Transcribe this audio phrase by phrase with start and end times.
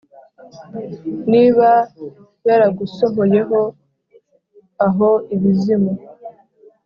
[1.31, 1.69] Niba
[2.47, 3.59] yaragusohoyeho
[4.85, 5.93] aho ibuzimu